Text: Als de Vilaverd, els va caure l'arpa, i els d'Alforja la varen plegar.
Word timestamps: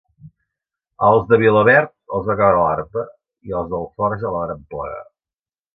Als 1.09 1.27
de 1.33 1.39
Vilaverd, 1.43 1.93
els 2.19 2.27
va 2.31 2.37
caure 2.41 2.63
l'arpa, 2.65 3.05
i 3.51 3.57
els 3.61 3.73
d'Alforja 3.75 4.27
la 4.35 4.37
varen 4.39 4.67
plegar. 4.75 5.03